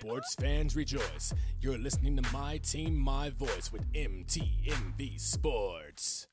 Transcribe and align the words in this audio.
Sports 0.00 0.34
fans 0.36 0.76
rejoice. 0.76 1.34
You're 1.60 1.76
listening 1.76 2.16
to 2.16 2.32
My 2.32 2.56
Team, 2.56 2.96
My 2.96 3.28
Voice 3.28 3.70
with 3.70 3.92
MTMV 3.92 5.20
Sports. 5.20 6.26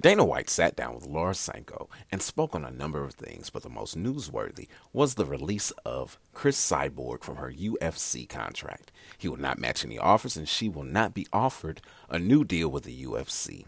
Dana 0.00 0.24
White 0.24 0.48
sat 0.48 0.76
down 0.76 0.94
with 0.94 1.04
Laura 1.04 1.34
Sanko 1.34 1.90
and 2.12 2.22
spoke 2.22 2.54
on 2.54 2.64
a 2.64 2.70
number 2.70 3.02
of 3.02 3.14
things, 3.14 3.50
but 3.50 3.64
the 3.64 3.68
most 3.68 3.98
newsworthy 3.98 4.68
was 4.92 5.14
the 5.14 5.24
release 5.24 5.72
of 5.84 6.20
Cris 6.34 6.56
Cyborg 6.56 7.24
from 7.24 7.34
her 7.34 7.50
UFC 7.50 8.28
contract. 8.28 8.92
He 9.18 9.26
will 9.26 9.38
not 9.38 9.58
match 9.58 9.84
any 9.84 9.98
offers, 9.98 10.36
and 10.36 10.48
she 10.48 10.68
will 10.68 10.84
not 10.84 11.14
be 11.14 11.26
offered 11.32 11.80
a 12.08 12.20
new 12.20 12.44
deal 12.44 12.68
with 12.68 12.84
the 12.84 13.04
UFC. 13.04 13.64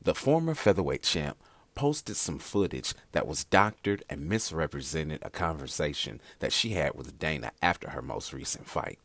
The 0.00 0.14
former 0.14 0.54
featherweight 0.54 1.02
champ 1.02 1.36
posted 1.76 2.16
some 2.16 2.40
footage 2.40 2.92
that 3.12 3.28
was 3.28 3.44
doctored 3.44 4.02
and 4.10 4.28
misrepresented 4.28 5.20
a 5.22 5.30
conversation 5.30 6.20
that 6.40 6.52
she 6.52 6.70
had 6.70 6.94
with 6.96 7.20
Dana 7.20 7.52
after 7.62 7.90
her 7.90 8.02
most 8.02 8.32
recent 8.32 8.66
fight. 8.66 8.98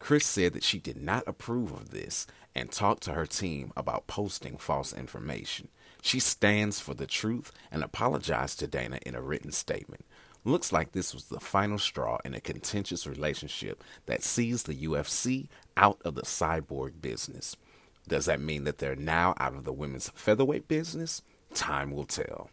Cris 0.00 0.26
said 0.26 0.52
that 0.54 0.64
she 0.64 0.80
did 0.80 0.96
not 0.96 1.22
approve 1.26 1.70
of 1.70 1.90
this 1.90 2.26
and 2.54 2.72
talked 2.72 3.04
to 3.04 3.12
her 3.12 3.26
team 3.26 3.72
about 3.76 4.06
posting 4.06 4.56
false 4.56 4.92
information. 4.92 5.68
She 6.02 6.18
stands 6.18 6.80
for 6.80 6.94
the 6.94 7.06
truth 7.06 7.52
and 7.70 7.82
apologized 7.82 8.58
to 8.58 8.66
Dana 8.66 8.98
in 9.06 9.14
a 9.14 9.22
written 9.22 9.52
statement. 9.52 10.04
Looks 10.44 10.72
like 10.72 10.92
this 10.92 11.14
was 11.14 11.24
the 11.24 11.40
final 11.40 11.78
straw 11.78 12.18
in 12.24 12.34
a 12.34 12.40
contentious 12.40 13.06
relationship 13.06 13.82
that 14.04 14.22
sees 14.22 14.64
the 14.64 14.74
UFC 14.74 15.48
out 15.76 16.00
of 16.04 16.16
the 16.16 16.22
cyborg 16.22 17.00
business. 17.00 17.56
Does 18.06 18.26
that 18.26 18.40
mean 18.40 18.64
that 18.64 18.78
they're 18.78 18.94
now 18.94 19.34
out 19.38 19.54
of 19.54 19.64
the 19.64 19.72
women's 19.72 20.10
featherweight 20.14 20.68
business? 20.68 21.22
Time 21.54 21.92
will 21.92 22.04
tell. 22.04 22.50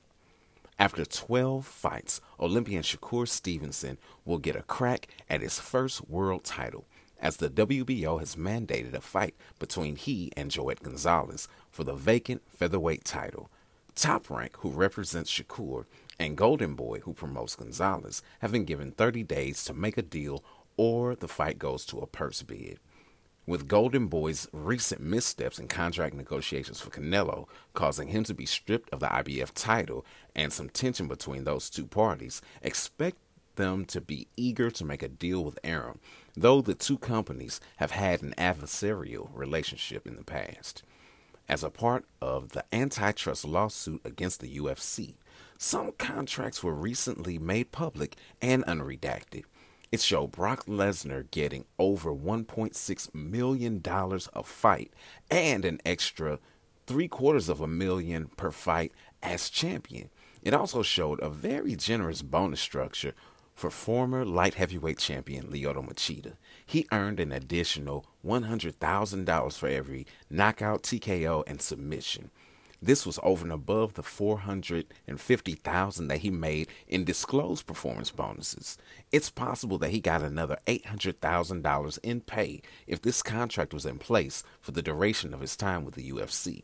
After 0.77 1.05
12 1.05 1.65
fights, 1.65 2.21
Olympian 2.39 2.83
Shakur 2.83 3.27
Stevenson 3.27 3.97
will 4.25 4.37
get 4.37 4.55
a 4.55 4.63
crack 4.63 5.07
at 5.29 5.41
his 5.41 5.59
first 5.59 6.09
world 6.09 6.43
title 6.43 6.85
as 7.19 7.37
the 7.37 7.49
WBO 7.49 8.19
has 8.19 8.35
mandated 8.35 8.93
a 8.93 9.01
fight 9.01 9.35
between 9.59 9.95
he 9.95 10.31
and 10.35 10.49
Joet 10.49 10.81
Gonzalez 10.81 11.47
for 11.69 11.83
the 11.83 11.93
vacant 11.93 12.41
featherweight 12.49 13.03
title. 13.03 13.51
Top 13.93 14.29
Rank, 14.29 14.57
who 14.57 14.69
represents 14.69 15.31
Shakur, 15.31 15.85
and 16.17 16.37
Golden 16.37 16.75
Boy, 16.75 16.99
who 16.99 17.13
promotes 17.13 17.55
Gonzalez, 17.55 18.23
have 18.39 18.51
been 18.51 18.65
given 18.65 18.91
30 18.91 19.23
days 19.23 19.63
to 19.65 19.73
make 19.73 19.97
a 19.97 20.01
deal 20.01 20.43
or 20.77 21.15
the 21.15 21.27
fight 21.27 21.59
goes 21.59 21.85
to 21.85 21.99
a 21.99 22.07
purse 22.07 22.41
bid. 22.41 22.79
With 23.47 23.67
Golden 23.67 24.07
Boy's 24.07 24.47
recent 24.53 25.01
missteps 25.01 25.57
in 25.57 25.67
contract 25.67 26.13
negotiations 26.13 26.79
for 26.79 26.91
Canelo 26.91 27.47
causing 27.73 28.09
him 28.09 28.23
to 28.25 28.35
be 28.35 28.45
stripped 28.45 28.89
of 28.91 28.99
the 28.99 29.07
IBF 29.07 29.51
title 29.55 30.05
and 30.35 30.53
some 30.53 30.69
tension 30.69 31.07
between 31.07 31.43
those 31.43 31.69
two 31.69 31.87
parties, 31.87 32.41
expect 32.61 33.17
them 33.55 33.83
to 33.85 33.99
be 33.99 34.27
eager 34.37 34.69
to 34.71 34.85
make 34.85 35.01
a 35.01 35.07
deal 35.07 35.43
with 35.43 35.59
Arum, 35.63 35.99
though 36.37 36.61
the 36.61 36.75
two 36.75 36.99
companies 36.99 37.59
have 37.77 37.91
had 37.91 38.21
an 38.21 38.35
adversarial 38.37 39.29
relationship 39.33 40.05
in 40.05 40.15
the 40.15 40.23
past. 40.23 40.83
As 41.49 41.63
a 41.63 41.71
part 41.71 42.05
of 42.21 42.49
the 42.49 42.63
antitrust 42.71 43.43
lawsuit 43.43 44.01
against 44.05 44.39
the 44.39 44.57
UFC, 44.57 45.15
some 45.57 45.91
contracts 45.97 46.63
were 46.63 46.73
recently 46.73 47.37
made 47.37 47.71
public 47.71 48.15
and 48.41 48.63
unredacted. 48.65 49.43
It 49.91 49.99
showed 49.99 50.31
Brock 50.31 50.67
Lesnar 50.67 51.29
getting 51.31 51.65
over 51.77 52.13
$1.6 52.13 53.13
million 53.13 53.81
a 53.85 54.43
fight 54.43 54.93
and 55.29 55.65
an 55.65 55.81
extra 55.85 56.39
three 56.87 57.09
quarters 57.09 57.49
of 57.49 57.59
a 57.59 57.67
million 57.67 58.29
per 58.37 58.51
fight 58.51 58.93
as 59.21 59.49
champion. 59.49 60.09
It 60.41 60.53
also 60.53 60.81
showed 60.81 61.19
a 61.21 61.29
very 61.29 61.75
generous 61.75 62.21
bonus 62.21 62.61
structure 62.61 63.13
for 63.53 63.69
former 63.69 64.23
light 64.23 64.53
heavyweight 64.53 64.97
champion 64.97 65.47
Lyoto 65.47 65.85
Machida. 65.85 66.33
He 66.65 66.87
earned 66.91 67.19
an 67.19 67.33
additional 67.33 68.05
$100,000 68.25 69.57
for 69.57 69.67
every 69.67 70.07
knockout, 70.29 70.83
TKO, 70.83 71.43
and 71.45 71.61
submission. 71.61 72.31
This 72.83 73.05
was 73.05 73.19
over 73.21 73.43
and 73.43 73.53
above 73.53 73.93
the 73.93 74.01
450,000 74.01 76.07
that 76.07 76.17
he 76.17 76.31
made 76.31 76.67
in 76.87 77.03
disclosed 77.03 77.67
performance 77.67 78.09
bonuses. 78.09 78.77
It's 79.11 79.29
possible 79.29 79.77
that 79.77 79.91
he 79.91 79.99
got 79.99 80.23
another 80.23 80.57
$800,000 80.65 81.99
in 82.01 82.21
pay 82.21 82.61
if 82.87 83.01
this 83.01 83.21
contract 83.21 83.73
was 83.73 83.85
in 83.85 83.99
place 83.99 84.43
for 84.59 84.71
the 84.71 84.81
duration 84.81 85.31
of 85.31 85.41
his 85.41 85.55
time 85.55 85.85
with 85.85 85.93
the 85.93 86.09
UFC. 86.09 86.63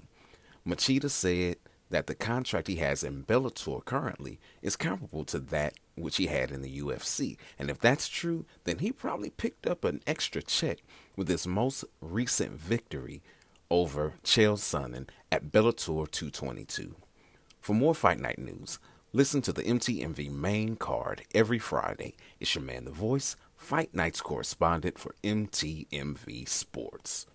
Machida 0.68 1.10
said 1.10 1.58
that 1.92 2.08
the 2.08 2.16
contract 2.16 2.68
he 2.68 2.78
has 2.78 3.04
in 3.04 3.24
Bellator 3.24 3.86
currently 3.86 4.40
is 4.64 4.76
comparable 4.76 5.24
to 5.26 5.40
that 5.40 5.76
which 5.96 6.18
he 6.18 6.28
had 6.28 6.52
in 6.52 6.64
the 6.64 6.82
UFC. 6.82 7.38
And 7.60 7.70
if 7.70 7.80
that's 7.80 8.10
true, 8.10 8.46
then 8.64 8.80
he 8.80 8.92
probably 8.92 9.30
picked 9.30 9.68
up 9.68 9.84
an 9.84 10.02
extra 10.08 10.42
check 10.42 10.80
with 11.16 11.28
his 11.28 11.48
most 11.48 11.86
recent 12.02 12.60
victory 12.60 13.22
over 13.70 14.16
Chael 14.24 14.58
Sonnen 14.58 15.08
at 15.32 15.52
Bellator 15.52 16.10
222. 16.10 16.96
For 17.60 17.74
more 17.74 17.94
Fight 17.94 18.20
Night 18.20 18.40
news, 18.40 18.80
listen 19.14 19.42
to 19.42 19.54
the 19.54 19.64
MTMV 19.64 20.32
main 20.32 20.76
card 20.76 21.24
every 21.34 21.60
Friday. 21.60 22.16
It's 22.40 22.56
your 22.56 22.64
man, 22.64 22.86
The 22.86 22.92
Voice, 22.92 23.36
Fight 23.56 23.94
Night's 23.94 24.22
correspondent 24.22 24.98
for 24.98 25.16
MTMV 25.24 26.48
Sports. 26.48 27.26